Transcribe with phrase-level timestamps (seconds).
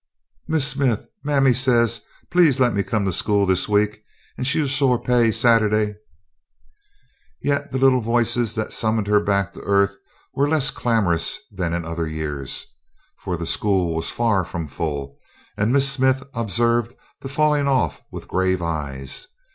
[0.47, 1.85] "Miss Smith, mammy say
[2.31, 4.01] please lemme come to school this week
[4.35, 5.93] and she'll sho' pay Sata'day."
[7.39, 9.95] Yet the little voices that summoned her back to earth
[10.33, 12.65] were less clamorous than in other years,
[13.19, 15.19] for the school was far from full,
[15.55, 19.27] and Miss Smith observed the falling off with grave eyes.